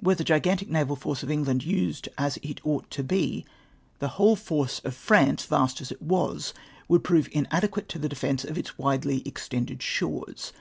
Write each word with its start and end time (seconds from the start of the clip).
Were 0.00 0.14
the 0.14 0.24
gigantic 0.24 0.70
naval 0.70 0.96
force 0.96 1.22
of 1.22 1.30
England 1.30 1.62
used 1.62 2.08
as 2.16 2.38
it 2.38 2.64
ought 2.64 2.90
to 2.92 3.02
be, 3.04 3.44
the 3.98 4.08
ivhole 4.08 4.34
force 4.38 4.78
of 4.86 4.94
France, 4.94 5.44
vast 5.44 5.82
as 5.82 5.90
it 5.92 5.98
ivas, 6.02 6.54
would 6.88 7.04
prove 7.04 7.28
inadequate 7.30 7.86
to 7.90 7.98
the 7.98 8.08
defence 8.08 8.42
of 8.42 8.56
its 8.56 8.70
vjidely 8.70 9.26
extended 9.26 9.80
sJtores. 9.80 10.52